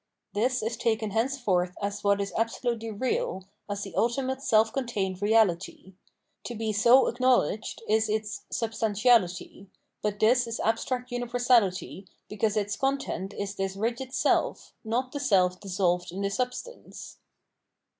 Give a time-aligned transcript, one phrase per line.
[0.33, 5.93] This is taken henceforth as what is absolutely real, as the ultimate self contained reality.
[6.45, 9.67] To be so ac knowledged is its substantiahty;^
[10.03, 15.59] but^ this is abstract universahty, because its content is this rigid self, not the self
[15.59, 17.19] dissolved in the substance.